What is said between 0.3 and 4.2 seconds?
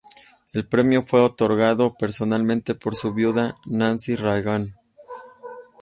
El premio fue otorgado personalmente por su viuda, Nancy